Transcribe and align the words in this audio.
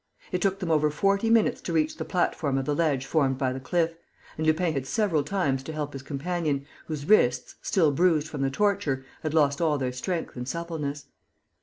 It 0.31 0.41
took 0.41 0.57
them 0.57 0.71
over 0.71 0.89
forty 0.89 1.29
minutes 1.29 1.61
to 1.61 1.73
reach 1.73 1.97
the 1.97 2.05
platform 2.05 2.57
of 2.57 2.65
the 2.65 2.73
ledge 2.73 3.05
formed 3.05 3.37
by 3.37 3.53
the 3.53 3.59
cliff; 3.59 3.93
and 4.35 4.47
Lupin 4.47 4.73
had 4.73 4.87
several 4.87 5.21
times 5.23 5.61
to 5.61 5.71
help 5.73 5.93
his 5.93 6.01
companion, 6.01 6.65
whose 6.87 7.07
wrists, 7.07 7.53
still 7.61 7.91
bruised 7.91 8.27
from 8.27 8.41
the 8.41 8.49
torture, 8.49 9.05
had 9.21 9.35
lost 9.35 9.61
all 9.61 9.77
their 9.77 9.93
strength 9.93 10.35
and 10.35 10.47
suppleness. 10.47 11.05